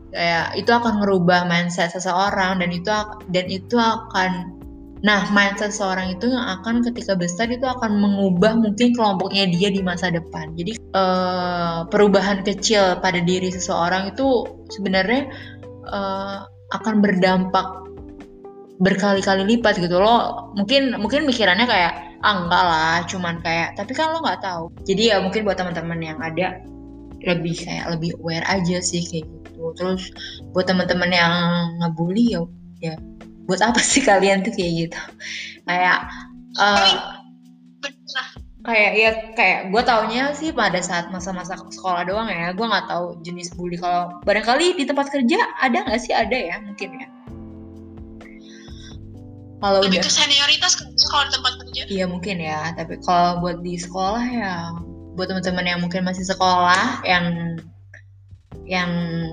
kayak 0.09 0.47
itu 0.59 0.71
akan 0.73 1.05
ngerubah 1.05 1.47
mindset 1.47 1.95
seseorang 1.95 2.59
dan 2.59 2.71
itu 2.75 2.91
dan 3.31 3.47
itu 3.47 3.77
akan 3.79 4.58
nah 4.99 5.31
mindset 5.31 5.71
seseorang 5.71 6.19
itu 6.19 6.27
yang 6.27 6.59
akan 6.59 6.83
ketika 6.83 7.15
besar 7.15 7.47
itu 7.47 7.63
akan 7.63 8.03
mengubah 8.03 8.59
mungkin 8.59 8.95
kelompoknya 8.99 9.47
dia 9.47 9.71
di 9.71 9.79
masa 9.79 10.11
depan. 10.11 10.59
Jadi 10.59 10.75
eh, 10.75 11.79
perubahan 11.87 12.43
kecil 12.43 12.99
pada 12.99 13.23
diri 13.23 13.51
seseorang 13.55 14.11
itu 14.11 14.47
sebenarnya 14.75 15.31
eh, 15.87 16.39
akan 16.75 16.95
berdampak 16.99 17.89
berkali-kali 18.79 19.57
lipat 19.57 19.79
gitu 19.79 19.99
loh. 19.99 20.55
Mungkin 20.55 20.99
mungkin 20.99 21.27
mikirannya 21.27 21.67
kayak 21.67 21.93
ah 22.19 22.35
enggak 22.43 22.65
lah 22.67 22.99
cuman 23.07 23.39
kayak 23.47 23.79
tapi 23.79 23.95
kan 23.95 24.11
lo 24.15 24.19
nggak 24.23 24.43
tahu. 24.43 24.65
Jadi 24.83 25.15
ya 25.15 25.23
mungkin 25.23 25.47
buat 25.47 25.59
teman-teman 25.59 25.99
yang 26.03 26.19
ada 26.19 26.59
lebih 27.27 27.55
kayak 27.59 27.99
lebih 27.99 28.15
aware 28.23 28.47
aja 28.47 28.79
sih 28.83 29.03
kayak 29.07 29.27
gitu. 29.27 29.75
Terus 29.79 30.11
buat 30.55 30.67
teman-teman 30.71 31.11
yang 31.11 31.35
ngebully 31.83 32.35
ya 32.35 32.43
ya 32.79 32.95
buat 33.49 33.65
apa 33.65 33.81
sih 33.81 34.05
kalian 34.05 34.45
tuh 34.45 34.53
kayak 34.53 34.73
gitu? 34.87 35.01
Kayak 35.65 36.05
bener 37.81 38.27
kayak 38.69 38.93
ya 39.01 39.11
kayak 39.33 39.61
gue 39.73 39.83
taunya 39.87 40.35
sih 40.37 40.53
pada 40.53 40.77
saat 40.85 41.09
masa-masa 41.09 41.57
sekolah 41.57 42.05
doang 42.05 42.29
ya 42.29 42.53
gue 42.53 42.67
nggak 42.69 42.87
tahu 42.93 43.17
jenis 43.25 43.57
bully. 43.57 43.81
Kalau 43.81 44.21
barangkali 44.29 44.77
di 44.77 44.85
tempat 44.85 45.09
kerja 45.09 45.41
ada 45.65 45.89
nggak 45.89 46.01
sih? 46.03 46.13
Ada 46.13 46.37
ya 46.37 46.57
mungkin 46.61 46.89
ya. 47.01 47.09
Kalau 49.59 49.83
udah 49.83 50.03
ke 50.05 50.13
senioritas 50.13 50.79
kan 50.79 50.87
kalau 51.09 51.25
di 51.27 51.33
tempat 51.35 51.53
kerja. 51.65 51.83
Iya 51.89 52.05
mungkin 52.07 52.37
ya. 52.39 52.77
Tapi 52.77 53.01
kalau 53.03 53.41
buat 53.41 53.65
di 53.65 53.81
sekolah 53.81 54.25
ya 54.29 54.77
buat 55.17 55.33
teman-teman 55.33 55.67
yang 55.67 55.81
mungkin 55.83 56.05
masih 56.05 56.29
sekolah 56.29 57.03
yang 57.09 57.57
yang 58.69 58.91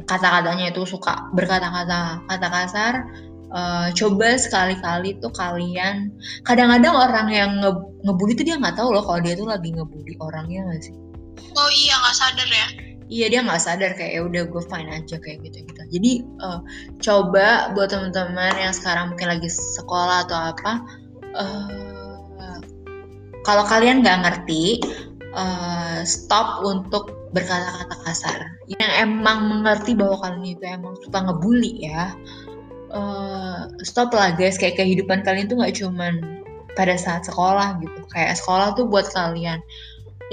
kata-katanya 0.08 0.72
itu 0.72 0.88
suka 0.88 1.28
berkata-kata 1.36 2.24
kata 2.26 2.48
kasar 2.48 2.94
eh, 3.56 3.88
coba 3.96 4.36
sekali-kali 4.36 5.18
tuh 5.24 5.32
kalian 5.32 6.12
kadang-kadang 6.44 6.94
orang 6.94 7.28
yang 7.32 7.52
nge 7.64 7.72
ngebully 8.04 8.36
tuh 8.36 8.46
dia 8.46 8.60
nggak 8.60 8.76
tahu 8.76 8.92
loh 8.92 9.04
kalau 9.08 9.24
dia 9.24 9.34
tuh 9.40 9.48
lagi 9.48 9.72
ngebully 9.72 10.14
orangnya 10.20 10.68
nggak 10.68 10.82
sih? 10.84 10.96
Oh 11.56 11.70
iya 11.72 11.96
nggak 12.04 12.16
sadar 12.16 12.50
ya? 12.52 12.68
Iya 13.06 13.26
dia 13.30 13.40
nggak 13.46 13.62
sadar 13.62 13.92
kayak 13.94 14.12
ya 14.18 14.22
udah 14.26 14.44
gue 14.50 14.64
fine 14.66 14.90
aja 14.90 15.16
kayak 15.22 15.38
gitu 15.46 15.58
gitu 15.62 15.82
jadi 15.94 16.12
eh, 16.26 16.60
coba 17.00 17.72
buat 17.78 17.94
teman-teman 17.94 18.54
yang 18.60 18.74
sekarang 18.74 19.14
mungkin 19.14 19.30
lagi 19.30 19.50
sekolah 19.50 20.26
atau 20.26 20.38
apa 20.52 20.72
eh, 21.38 22.62
kalau 23.46 23.64
kalian 23.70 24.02
nggak 24.02 24.20
ngerti 24.26 24.82
eh, 25.38 26.00
stop 26.02 26.66
untuk 26.66 27.30
berkata-kata 27.36 27.96
kasar. 28.08 28.40
Yang 28.72 28.92
emang 29.04 29.52
mengerti 29.52 29.92
bahwa 29.94 30.24
kalian 30.24 30.56
itu 30.56 30.64
emang 30.66 30.96
suka 31.04 31.20
ngebully 31.20 31.84
ya 31.84 32.16
eh, 32.96 33.60
stop 33.84 34.16
lah 34.16 34.32
guys. 34.34 34.56
Kayak 34.56 34.80
kehidupan 34.80 35.28
kalian 35.28 35.52
tuh 35.52 35.60
nggak 35.60 35.75
cuman 35.84 36.14
pada 36.74 36.96
saat 36.96 37.28
sekolah 37.28 37.80
gitu. 37.84 38.02
Kayak 38.12 38.40
sekolah 38.40 38.74
tuh 38.80 38.88
buat 38.88 39.12
kalian. 39.12 39.60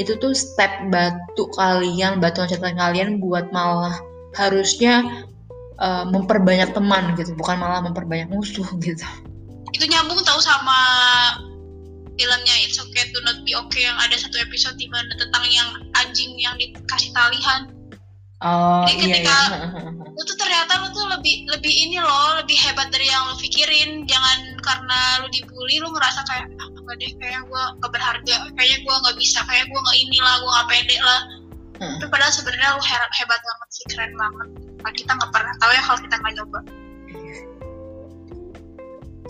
Itu 0.01 0.17
tuh 0.17 0.33
step 0.33 0.89
batu 0.89 1.51
kalian 1.59 2.23
batu 2.23 2.41
loncatan 2.41 2.79
kalian 2.79 3.21
buat 3.21 3.51
malah 3.51 3.99
harusnya 4.39 5.27
eh, 5.83 6.05
memperbanyak 6.07 6.71
teman 6.73 7.19
gitu. 7.19 7.35
Bukan 7.35 7.59
malah 7.59 7.83
memperbanyak 7.83 8.31
musuh 8.31 8.67
gitu. 8.87 9.05
Itu 9.75 9.85
nyambung 9.91 10.23
tahu 10.23 10.39
sama 10.39 10.79
filmnya 12.17 12.55
It's 12.63 12.79
Okay 12.79 13.09
to 13.11 13.19
Not 13.25 13.43
Be 13.43 13.57
Okay 13.57 13.89
yang 13.89 13.99
ada 13.99 14.17
satu 14.21 14.37
episode 14.41 14.77
di 14.77 14.87
mana 14.93 15.11
tentang 15.17 15.45
yang 15.49 15.69
anjing 15.97 16.37
yang 16.37 16.55
dikasih 16.61 17.11
talihan 17.17 17.73
oh 18.43 18.85
Jadi 18.85 18.95
iya 18.99 19.07
ketika- 19.23 19.49
iya 19.49 19.59
lu 20.15 20.23
tuh 20.23 20.37
ternyata 20.37 20.73
lu 20.83 20.89
tuh 20.93 21.07
lebih 21.09 21.49
lebih 21.49 21.73
ini 21.73 21.97
loh 21.97 22.37
lebih 22.37 22.59
hebat 22.59 22.93
dari 22.93 23.09
yang 23.09 23.25
lu 23.27 23.35
pikirin 23.39 24.05
jangan 24.05 24.39
karena 24.61 24.99
lu 25.25 25.31
dibully 25.31 25.81
lu 25.81 25.89
ngerasa 25.89 26.21
kayak 26.27 26.47
ah, 26.59 26.69
enggak 26.69 26.97
deh 27.01 27.11
kayaknya 27.17 27.41
gue 27.43 27.63
gak 27.81 27.91
berharga 27.91 28.35
kayaknya 28.55 28.79
gue 28.83 28.95
nggak 28.99 29.17
bisa 29.17 29.41
kayak 29.47 29.65
gue 29.67 29.81
nggak 29.81 29.99
inilah 30.03 30.35
gue 30.39 30.51
nggak 30.51 30.69
pede 30.69 30.99
lah 31.01 31.21
Hmm. 31.83 31.99
tapi 31.99 32.15
padahal 32.15 32.31
sebenarnya 32.31 32.79
lu 32.79 32.83
hebat, 32.85 33.11
hebat 33.11 33.41
banget 33.43 33.69
sih 33.75 33.85
keren 33.91 34.13
banget 34.15 34.49
Nah, 34.87 34.93
kita 34.95 35.11
nggak 35.15 35.31
pernah 35.31 35.51
tahu 35.59 35.71
ya 35.73 35.83
kalau 35.83 35.99
kita 35.99 36.15
nggak 36.15 36.35
nyoba 36.39 36.61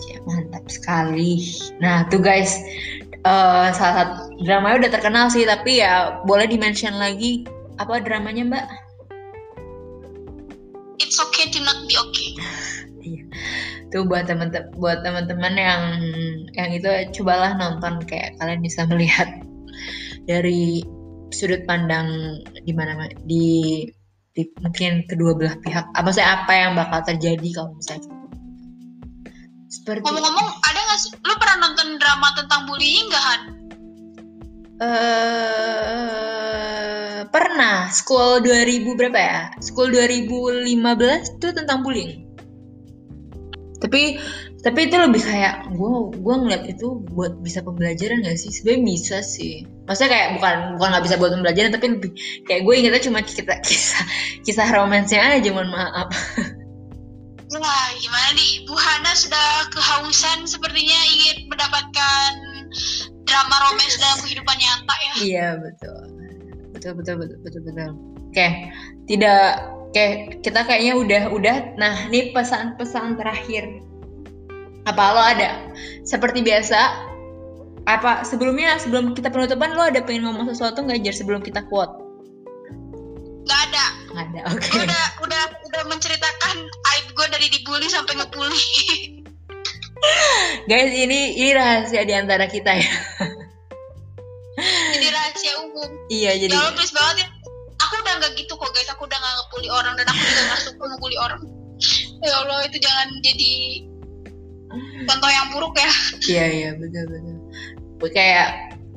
Ya, 0.03 0.17
mantap 0.27 0.65
sekali. 0.67 1.39
Nah, 1.79 2.03
tuh 2.09 2.19
guys, 2.19 2.59
eh, 3.23 3.67
salah 3.71 3.95
satu 3.95 4.13
dramanya 4.43 4.85
udah 4.85 4.91
terkenal 4.91 5.25
sih, 5.31 5.47
tapi 5.47 5.79
ya 5.79 6.19
boleh 6.27 6.43
di-mention 6.43 6.93
lagi 6.93 7.47
apa 7.79 8.03
dramanya, 8.03 8.43
Mbak? 8.43 8.65
It's 11.03 11.19
okay 11.19 11.51
to 11.51 11.59
not 11.59 11.83
be 11.85 11.95
okay. 11.99 12.29
Tuh 13.91 14.07
buat 14.07 14.25
teman-teman 14.25 14.71
buat 14.79 15.03
teman-teman 15.03 15.53
yang 15.53 15.81
yang 16.55 16.69
itu 16.71 16.87
cobalah 17.19 17.53
nonton 17.59 17.99
kayak 18.07 18.33
kalian 18.39 18.63
bisa 18.63 18.87
melihat 18.87 19.27
dari 20.23 20.81
sudut 21.35 21.67
pandang 21.67 22.39
di 22.63 22.71
mana 22.71 23.11
di, 23.27 23.85
di 24.33 24.43
mungkin 24.63 25.03
kedua 25.05 25.35
belah 25.35 25.59
pihak. 25.61 25.85
Apa 25.93 26.09
sih 26.15 26.23
apa 26.23 26.51
yang 26.55 26.79
bakal 26.79 27.03
terjadi 27.03 27.49
kalau 27.51 27.75
misalnya? 27.75 28.09
Seperti 29.67 30.05
ngomong-ngomong 30.05 30.47
ada 30.63 30.79
nggak 30.79 30.99
sih 31.01 31.11
lu 31.25 31.33
pernah 31.41 31.67
nonton 31.67 31.97
drama 31.97 32.29
tentang 32.37 32.69
bullying 32.69 33.09
nggak 33.09 33.25
Han 33.25 33.41
pernah 37.29 37.87
school 37.93 38.41
2000 38.41 38.99
berapa 38.99 39.19
ya? 39.19 39.39
School 39.59 39.91
2015 39.91 41.37
itu 41.39 41.47
tentang 41.53 41.83
bullying. 41.85 42.27
Tapi 43.83 44.15
tapi 44.63 44.87
itu 44.87 44.95
lebih 44.95 45.19
kayak 45.19 45.75
gue 45.75 45.91
gue 46.15 46.35
ngeliat 46.39 46.63
itu 46.71 47.03
buat 47.11 47.35
bisa 47.43 47.59
pembelajaran 47.59 48.23
gak 48.23 48.39
sih? 48.39 48.51
Sebenarnya 48.55 48.83
bisa 48.87 49.17
sih. 49.19 49.67
Maksudnya 49.83 50.11
kayak 50.15 50.27
bukan 50.39 50.55
bukan 50.79 50.87
nggak 50.95 51.05
bisa 51.11 51.15
buat 51.19 51.31
pembelajaran 51.35 51.71
tapi 51.75 51.85
lebih 51.99 52.11
kayak 52.47 52.61
gue 52.63 52.73
ingetnya 52.79 53.03
cuma 53.03 53.19
kita 53.19 53.59
kisah 53.59 54.03
kisah 54.47 54.67
romansnya 54.71 55.19
aja 55.19 55.49
mohon 55.51 55.67
maaf. 55.67 56.07
Wah, 57.53 57.87
gimana 58.01 58.33
nih? 58.33 58.65
Bu 58.65 58.73
Hana 58.73 59.13
sudah 59.13 59.69
kehausan 59.69 60.49
sepertinya 60.49 60.99
ingin 61.13 61.45
mendapatkan 61.53 62.31
drama 63.29 63.55
romance 63.69 63.97
dalam 64.01 64.17
kehidupan 64.25 64.57
nyata 64.57 64.95
ya. 64.95 65.13
Iya 65.21 65.47
betul. 65.61 66.12
Betul 66.83 66.99
betul 66.99 67.15
betul 67.15 67.39
betul 67.47 67.61
betul. 67.63 67.91
Oke, 68.27 68.47
tidak 69.07 69.71
oke 69.87 70.05
kita 70.43 70.59
kayaknya 70.67 70.93
udah 70.99 71.23
udah. 71.31 71.57
Nah, 71.79 72.11
ini 72.11 72.35
pesan-pesan 72.35 73.15
terakhir. 73.15 73.63
Apa 74.83 75.03
lo 75.15 75.23
ada? 75.23 75.71
Seperti 76.03 76.43
biasa 76.43 77.07
apa 77.87 78.27
sebelumnya 78.27 78.75
sebelum 78.83 79.15
kita 79.15 79.31
penutupan 79.31 79.79
lo 79.79 79.87
ada 79.87 80.03
pengen 80.03 80.27
ngomong 80.27 80.51
sesuatu 80.51 80.83
nggak 80.83 81.07
Jar 81.07 81.15
sebelum 81.15 81.39
kita 81.39 81.63
quote? 81.71 81.95
Gak 83.47 83.61
ada. 83.71 83.85
Nggak 84.11 84.25
ada. 84.27 84.41
Oke. 84.51 84.67
Gue 84.67 84.83
udah 84.83 85.05
udah 85.23 85.41
udah 85.71 85.83
menceritakan 85.87 86.55
aib 86.67 87.05
gue 87.15 87.27
dari 87.31 87.47
dibully 87.47 87.87
sampai 87.87 88.19
ngebully. 88.19 88.67
Guys, 90.67 90.91
ini 90.91 91.39
ini 91.39 91.55
rahasia 91.55 92.03
di 92.03 92.11
antara 92.11 92.43
kita 92.51 92.75
ya. 92.75 92.91
Iya, 96.09 96.31
jadi 96.37 96.53
Allah 96.53 96.73
please 96.75 96.93
banget 96.95 97.25
ya. 97.25 97.27
Aku 97.83 97.93
udah 97.99 98.13
nggak 98.21 98.33
gitu 98.39 98.53
kok 98.55 98.69
guys. 98.71 98.89
Aku 98.93 99.03
udah 99.05 99.17
nggak 99.17 99.33
ngebully 99.39 99.69
orang 99.69 99.93
dan 99.99 100.05
aku 100.07 100.21
juga 100.23 100.41
nggak 100.47 100.61
suka 100.63 100.83
ngebully 100.87 101.17
orang. 101.19 101.41
Ya 102.23 102.33
Allah 102.39 102.57
itu 102.63 102.77
jangan 102.79 103.07
jadi 103.19 103.53
contoh 105.05 105.29
yang 105.29 105.47
buruk 105.51 105.75
ya. 105.75 105.91
Iya 106.29 106.45
iya 106.47 106.69
betul 106.79 107.03
betul. 107.11 107.37
Kayak 108.11 108.49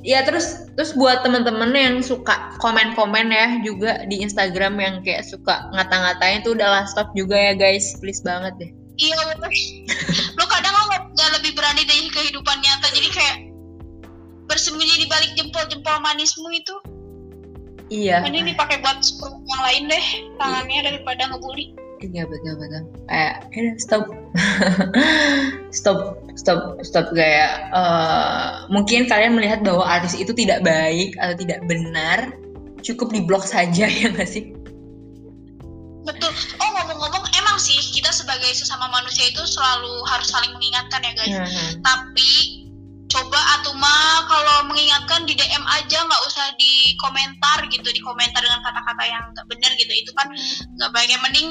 ya 0.07 0.23
terus 0.23 0.71
terus 0.79 0.95
buat 0.95 1.27
teman-teman 1.27 1.75
yang 1.75 1.95
suka 1.99 2.55
komen-komen 2.63 3.27
ya 3.35 3.59
juga 3.67 4.07
di 4.07 4.23
Instagram 4.23 4.79
yang 4.79 4.95
kayak 5.03 5.27
suka 5.27 5.67
ngata-ngatain 5.75 6.47
tuh 6.47 6.55
udahlah 6.55 6.87
stop 6.87 7.11
juga 7.19 7.35
ya 7.35 7.55
guys, 7.59 7.99
please 7.99 8.23
banget 8.23 8.55
deh. 8.63 8.71
Iya 8.97 9.19
bener. 9.35 9.51
Lo 10.39 10.45
kadang 10.47 10.75
lo 10.75 10.85
nggak 11.11 11.31
lebih 11.41 11.53
berani 11.59 11.83
dari 11.85 12.07
kehidupan 12.09 12.57
nyata. 12.63 12.89
Jadi 12.95 13.09
kayak 13.11 13.37
bersembunyi 14.47 15.05
di 15.05 15.07
balik 15.11 15.31
jempol-jempol 15.35 15.97
manismu 16.03 16.49
itu. 16.55 16.77
Iya. 17.87 18.27
Ini 18.27 18.43
dipakai 18.43 18.83
buat 18.83 18.99
yang 19.23 19.63
lain 19.63 19.83
deh 19.87 20.07
tangannya 20.43 20.81
daripada 20.91 21.31
ngebully. 21.31 21.71
Iya 22.03 22.29
betul 22.29 22.61
betul. 22.61 22.83
Kayak 23.09 23.35
eh, 23.57 23.75
stop, 23.81 24.05
stop, 25.79 25.99
stop, 26.37 26.61
stop 26.83 27.07
kayak 27.15 27.73
eh, 27.73 28.49
mungkin 28.69 29.09
kalian 29.09 29.39
melihat 29.39 29.65
bahwa 29.65 29.87
artis 29.87 30.19
itu 30.19 30.35
tidak 30.37 30.61
baik 30.67 31.17
atau 31.17 31.35
tidak 31.39 31.63
benar, 31.65 32.35
cukup 32.85 33.15
diblok 33.15 33.47
saja 33.47 33.87
ya 34.03 34.13
nggak 34.13 34.29
sih? 34.29 34.53
Betul. 36.07 36.31
Oh 36.63 36.69
ngomong-ngomong 36.71 37.25
emang 37.35 37.59
sih 37.59 37.79
kita 37.91 38.15
sebagai 38.15 38.51
sesama 38.55 38.87
manusia 38.93 39.27
itu 39.27 39.43
selalu 39.43 39.91
harus 40.07 40.29
saling 40.31 40.53
mengingatkan 40.55 41.03
ya 41.03 41.13
guys. 41.19 41.35
Mhm. 41.35 41.83
Tapi 41.83 42.31
coba 43.37 43.53
Atuma 43.61 43.97
kalau 44.33 44.57
mengingatkan 44.73 45.29
di 45.29 45.37
DM 45.37 45.61
aja 45.69 45.99
nggak 46.01 46.23
usah 46.25 46.57
di 46.57 46.97
komentar 47.05 47.69
gitu 47.69 47.85
di 47.85 48.01
komentar 48.01 48.41
dengan 48.41 48.65
kata-kata 48.65 49.03
yang 49.05 49.29
nggak 49.37 49.45
benar 49.53 49.71
gitu 49.77 49.93
itu 49.93 50.11
kan 50.17 50.25
nggak 50.81 50.91
baik 50.97 51.13
yang 51.13 51.21
mending 51.21 51.49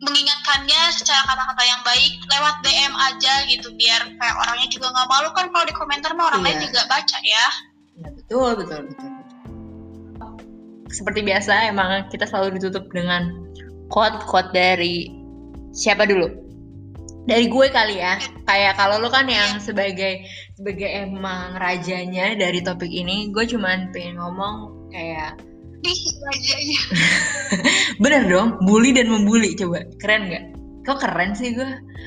mengingatkannya 0.00 0.80
secara 0.96 1.20
kata-kata 1.28 1.62
yang 1.68 1.80
baik 1.84 2.12
lewat 2.32 2.54
DM 2.64 2.94
aja 2.96 3.34
gitu 3.44 3.68
biar 3.76 4.08
kayak 4.08 4.36
orangnya 4.40 4.68
juga 4.72 4.88
nggak 4.88 5.08
malu 5.12 5.28
kan 5.36 5.46
kalau 5.52 5.68
di 5.68 5.74
komentar 5.76 6.10
mah 6.16 6.32
orang 6.32 6.40
Iya. 6.40 6.48
lain 6.48 6.58
juga 6.64 6.80
baca 6.88 7.18
ya 7.20 7.46
Ya, 7.96 8.08
betul, 8.12 8.50
betul, 8.60 8.80
betul. 8.92 9.08
Seperti 10.92 11.20
biasa, 11.24 11.72
emang 11.72 12.08
kita 12.12 12.28
selalu 12.28 12.60
ditutup 12.60 12.84
dengan 12.92 13.32
quote-quote 13.88 14.52
dari 14.52 15.08
siapa 15.72 16.04
dulu? 16.04 16.28
Dari 17.26 17.50
gue 17.50 17.66
kali 17.74 17.98
ya. 17.98 18.22
Kayak 18.46 18.78
kalau 18.78 19.02
lu 19.02 19.10
kan 19.10 19.26
yang 19.26 19.58
sebagai 19.58 20.22
sebagai 20.54 20.86
emang 20.86 21.58
rajanya 21.58 22.38
dari 22.38 22.62
topik 22.62 22.88
ini, 22.88 23.34
gue 23.34 23.44
cuman 23.44 23.90
pengen 23.90 24.22
ngomong 24.22 24.88
kayak 24.94 25.34
rajanya 26.26 26.80
bener 28.02 28.22
dong, 28.26 28.58
bully 28.62 28.94
dan 28.94 29.10
membuli 29.10 29.58
coba. 29.58 29.82
Keren 29.98 30.30
nggak? 30.30 30.44
Kok 30.86 30.98
keren 31.02 31.34
sih 31.34 31.50
gue? 31.54 31.66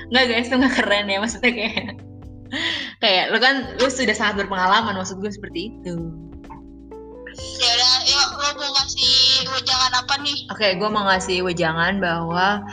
Nggak 0.09 0.23
guys, 0.31 0.47
itu 0.47 0.55
nggak 0.55 0.75
keren 0.79 1.05
ya 1.11 1.17
maksudnya 1.19 1.51
kayak 1.51 1.99
kayak 3.03 3.25
lu 3.35 3.38
kan 3.43 3.55
lu 3.77 3.88
sudah 3.91 4.15
sangat 4.15 4.43
berpengalaman 4.43 4.95
maksud 4.97 5.19
gue 5.19 5.31
seperti 5.31 5.75
itu. 5.75 5.95
ya 7.39 7.69
udah 7.71 7.95
yuk 8.03 8.29
lo 8.35 8.49
mau 8.57 8.69
ngasih 8.73 9.47
wejangan 9.47 9.93
apa 9.95 10.13
nih 10.19 10.39
Oke, 10.51 10.67
gue 10.75 10.89
mau 10.91 11.07
ngasih 11.07 11.39
wejangan 11.45 12.01
bahwa 12.03 12.67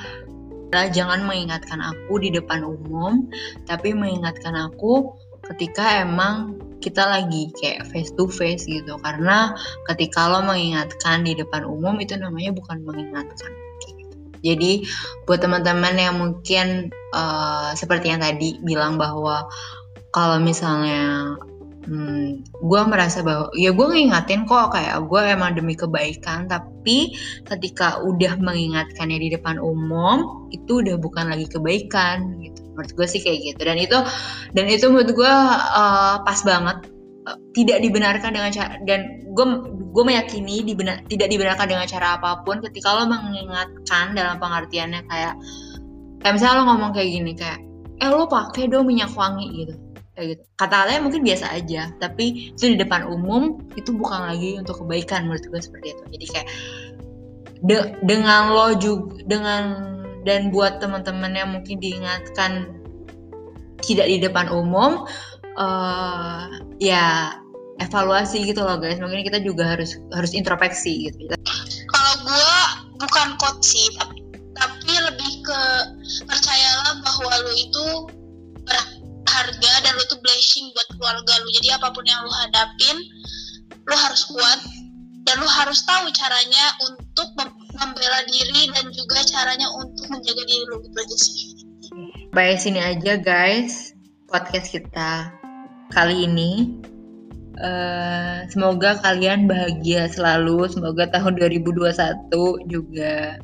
jangan 0.92 1.24
mengingatkan 1.24 1.80
aku 1.80 2.20
di 2.20 2.28
depan 2.28 2.60
umum, 2.60 3.32
tapi 3.64 3.96
mengingatkan 3.96 4.52
aku 4.52 5.16
ketika 5.52 6.04
emang 6.04 6.60
kita 6.84 7.08
lagi 7.08 7.48
kayak 7.56 7.88
face 7.88 8.12
to 8.12 8.28
face 8.28 8.68
gitu. 8.68 9.00
Karena 9.00 9.56
ketika 9.88 10.28
lo 10.28 10.44
mengingatkan 10.44 11.24
di 11.24 11.32
depan 11.32 11.64
umum 11.64 11.96
itu 12.02 12.18
namanya 12.20 12.52
bukan 12.52 12.84
mengingatkan. 12.84 13.52
Jadi 14.44 14.84
buat 15.24 15.40
teman-teman 15.42 15.96
yang 15.96 16.20
mungkin 16.20 16.92
eh, 16.92 17.70
seperti 17.72 18.12
yang 18.12 18.20
tadi 18.22 18.60
bilang 18.60 19.00
bahwa 19.00 19.48
kalau 20.12 20.38
misalnya 20.38 21.34
hmm, 21.86 22.44
gue 22.50 22.80
merasa 22.90 23.22
bahwa 23.22 23.48
ya 23.54 23.70
gue 23.70 23.86
ngingatin 23.86 24.44
kok 24.44 24.74
kayak 24.74 25.06
gue 25.06 25.20
emang 25.22 25.54
demi 25.54 25.78
kebaikan 25.78 26.50
tapi 26.50 27.14
ketika 27.46 28.02
udah 28.02 28.36
mengingatkannya 28.42 29.18
di 29.22 29.28
depan 29.38 29.56
umum 29.62 30.50
itu 30.50 30.82
udah 30.82 30.98
bukan 30.98 31.30
lagi 31.30 31.46
kebaikan 31.46 32.42
gitu. 32.42 32.60
Menurut 32.74 32.92
gue 32.92 33.06
sih 33.08 33.20
kayak 33.22 33.38
gitu. 33.54 33.60
Dan 33.64 33.78
itu 33.80 33.98
dan 34.52 34.64
itu 34.68 34.84
menurut 34.90 35.10
gue 35.14 35.34
uh, 35.72 36.20
pas 36.20 36.40
banget. 36.44 36.90
Tidak 37.26 37.82
dibenarkan 37.82 38.38
dengan 38.38 38.54
cara 38.54 38.78
dan 38.86 39.26
gue 39.34 39.46
gue 39.66 40.04
meyakini 40.06 40.62
dibenar, 40.62 41.02
tidak 41.10 41.26
dibenarkan 41.26 41.66
dengan 41.66 41.86
cara 41.90 42.20
apa 42.20 42.46
pun 42.46 42.62
ketika 42.62 42.94
lo 42.94 43.10
mengingatkan 43.10 44.14
dalam 44.14 44.38
pengertiannya 44.38 45.02
kayak 45.10 45.34
kayak 46.22 46.32
misalnya 46.38 46.62
lo 46.62 46.64
ngomong 46.70 46.94
kayak 46.94 47.10
gini 47.10 47.32
kayak 47.34 47.58
eh 47.98 48.08
lo 48.12 48.30
pakai 48.30 48.70
dong 48.70 48.86
minyak 48.86 49.10
wangi 49.16 49.66
gitu 49.66 49.74
kayak 50.16 50.28
gitu. 50.34 50.42
Kata-katanya 50.56 51.00
mungkin 51.04 51.22
biasa 51.22 51.46
aja 51.52 51.92
tapi 52.00 52.56
itu 52.56 52.64
di 52.72 52.76
depan 52.80 53.04
umum 53.06 53.60
itu 53.76 53.92
bukan 53.92 54.32
lagi 54.32 54.56
untuk 54.56 54.80
kebaikan 54.82 55.28
menurut 55.28 55.44
gue 55.44 55.60
seperti 55.60 55.92
itu. 55.92 56.02
Jadi 56.16 56.26
kayak 56.32 56.48
de- 57.68 57.92
dengan 58.02 58.56
lo 58.56 58.74
juga 58.80 59.20
dengan 59.28 59.62
dan 60.24 60.50
buat 60.50 60.82
teman-teman 60.82 61.32
yang 61.36 61.52
mungkin 61.52 61.78
diingatkan 61.78 62.74
tidak 63.84 64.08
di 64.10 64.18
depan 64.18 64.50
umum 64.50 65.04
eh 65.56 66.44
ya 66.80 67.36
evaluasi 67.76 68.48
gitu 68.48 68.64
loh 68.64 68.80
guys. 68.80 68.98
Mungkin 68.98 69.22
kita 69.22 69.44
juga 69.44 69.76
harus 69.76 70.00
harus 70.16 70.32
introspeksi 70.32 71.12
gitu. 71.12 71.36
Kalau 71.92 72.14
gue 72.24 72.52
bukan 72.96 73.28
coach 73.36 73.76
sih 73.76 73.86
tapi 74.00 74.24
tapi 74.56 74.92
lebih 74.96 75.44
ke 75.44 75.60
percayalah 76.24 77.04
bahwa 77.04 77.32
lu 77.44 77.52
itu 77.52 77.86
berharga 79.36 79.72
dan 79.84 79.92
lu 80.00 80.04
tuh 80.08 80.16
blessing 80.24 80.72
buat 80.72 80.88
keluarga 80.96 81.32
lu 81.44 81.48
jadi 81.60 81.76
apa 81.76 81.92
pun 81.92 82.08
yang 82.08 82.24
lu 82.24 82.32
hadapin 82.32 82.96
lu 83.84 83.96
harus 84.00 84.24
kuat 84.32 84.60
dan 85.28 85.36
lu 85.36 85.44
harus 85.44 85.84
tahu 85.84 86.08
caranya 86.16 86.64
untuk 86.88 87.28
mem- 87.36 87.68
membela 87.76 88.24
diri 88.32 88.72
dan 88.72 88.88
juga 88.96 89.20
caranya 89.28 89.68
untuk 89.76 90.08
menjaga 90.08 90.40
diri 90.40 90.64
lu 90.72 90.80
gitu 90.88 90.96
aja 90.96 91.16
sih 91.20 91.36
Sampai 92.32 92.56
sini 92.56 92.80
aja 92.80 93.20
guys 93.20 93.92
podcast 94.32 94.72
kita 94.72 95.32
kali 95.92 96.28
ini. 96.28 96.76
Eh, 97.56 98.38
semoga 98.52 99.00
kalian 99.00 99.48
bahagia 99.48 100.12
selalu. 100.12 100.68
Semoga 100.68 101.08
tahun 101.08 101.40
2021 101.40 102.28
juga 102.68 103.40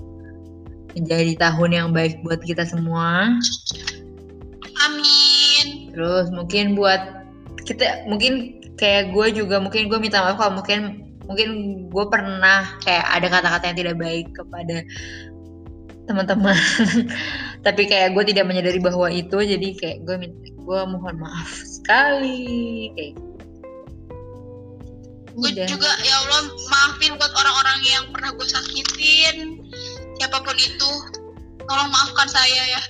menjadi 0.93 1.33
tahun 1.41 1.71
yang 1.73 1.89
baik 1.97 2.21
buat 2.21 2.45
kita 2.45 2.69
semua. 2.69 3.33
amin 4.85 5.12
Terus 5.93 6.33
mungkin 6.33 6.75
buat 6.75 7.01
kita 7.69 8.09
mungkin 8.09 8.59
kayak 8.81 9.13
gue 9.15 9.45
juga 9.45 9.61
mungkin 9.63 9.87
gue 9.87 9.99
minta 10.01 10.25
maaf 10.25 10.41
kalau 10.41 10.59
mungkin 10.59 11.07
mungkin 11.29 11.49
gue 11.89 12.05
pernah 12.11 12.77
kayak 12.83 13.07
ada 13.07 13.27
kata-kata 13.31 13.65
yang 13.71 13.79
tidak 13.79 13.97
baik 14.01 14.27
kepada 14.35 14.83
teman-teman. 16.11 16.59
Tapi 17.67 17.83
kayak 17.87 18.19
gue 18.19 18.25
tidak 18.35 18.49
menyadari 18.49 18.83
bahwa 18.83 19.07
itu 19.13 19.39
jadi 19.39 19.69
kayak 19.79 19.99
gue 20.03 20.17
minta 20.19 20.49
gue 20.63 20.81
mohon 20.87 21.19
maaf 21.19 21.51
sekali 21.67 22.91
kayak 22.95 23.15
gue 25.33 25.49
udah. 25.49 25.65
juga 25.65 25.91
ya 26.05 26.15
Allah 26.29 26.53
maafin 26.69 27.17
buat 27.17 27.33
orang-orang 27.33 27.79
yang 27.89 28.05
pernah 28.13 28.31
gue 28.37 28.47
sakitin 28.47 29.37
siapa 30.21 30.39
pun 30.45 30.57
itu. 30.59 30.93
Tolong 31.63 31.89
maafkan 31.89 32.29
saya 32.29 32.51
ya 32.53 32.65
ya 32.79 32.83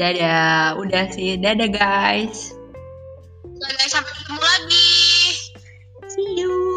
dadah. 0.00 0.80
Udah 0.80 1.12
sih. 1.12 1.36
Dadah 1.36 1.68
guys. 1.68 2.56
Sampai 3.92 4.12
ketemu 4.16 4.40
lagi. 4.40 4.92
See 6.08 6.40
you. 6.40 6.69